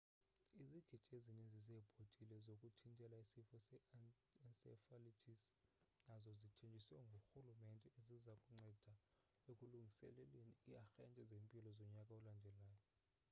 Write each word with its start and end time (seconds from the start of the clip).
izigidi 0.63 1.07
ezininzi 1.17 1.59
zeebhotile 1.67 2.35
zokuthintela 2.45 3.15
isifo 3.25 3.55
se-encephalitis 3.67 5.43
nazo 6.07 6.31
zithenjisiwe 6.41 7.01
ngurhulumente 7.09 7.87
eziza 7.99 8.33
kunceda 8.43 8.91
ekulungiseleleni 9.51 10.51
iiarhente 10.67 11.21
zempilo 11.31 11.69
zonyaka 11.79 12.11
olandelayo 12.19 12.79